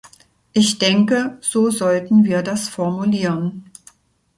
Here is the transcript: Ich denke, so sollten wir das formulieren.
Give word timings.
Ich 0.51 0.79
denke, 0.79 1.37
so 1.41 1.69
sollten 1.69 2.23
wir 2.23 2.41
das 2.41 2.67
formulieren. 2.69 3.69